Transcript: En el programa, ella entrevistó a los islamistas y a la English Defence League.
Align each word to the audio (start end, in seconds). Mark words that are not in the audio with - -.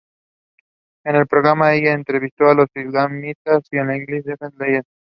En 1.05 1.15
el 1.15 1.27
programa, 1.27 1.75
ella 1.75 1.91
entrevistó 1.93 2.47
a 2.49 2.55
los 2.55 2.67
islamistas 2.73 3.61
y 3.69 3.77
a 3.77 3.83
la 3.83 3.97
English 3.97 4.23
Defence 4.23 4.57
League. 4.57 4.81